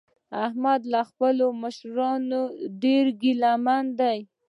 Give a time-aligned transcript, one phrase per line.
[0.45, 2.39] احمد له خپلو مشرانو نه
[2.83, 4.17] ډېر ګله من دی.